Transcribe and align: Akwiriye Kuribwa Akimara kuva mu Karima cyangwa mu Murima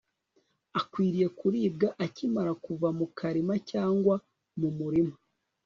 Akwiriye 0.79 1.27
Kuribwa 1.37 1.87
Akimara 2.05 2.51
kuva 2.65 2.87
mu 2.97 3.05
Karima 3.17 3.55
cyangwa 3.71 4.15
mu 4.59 4.69
Murima 4.77 5.15